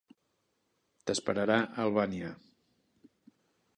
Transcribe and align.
T'esperarà 1.11 1.59
a 1.65 1.69
Albània. 1.85 2.33